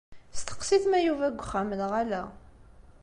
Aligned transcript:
Steqsi-t 0.39 0.85
ma 0.87 0.99
Yuba 1.05 1.25
deg 1.31 1.39
uxxam 1.43 1.69
neɣ 1.79 1.91
ala. 2.01 2.21